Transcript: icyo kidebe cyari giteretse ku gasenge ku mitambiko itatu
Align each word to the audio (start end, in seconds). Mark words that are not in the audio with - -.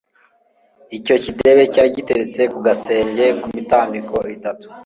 icyo 0.97 1.15
kidebe 1.23 1.63
cyari 1.73 1.89
giteretse 1.97 2.41
ku 2.51 2.57
gasenge 2.65 3.25
ku 3.41 3.47
mitambiko 3.55 4.15
itatu 4.35 4.65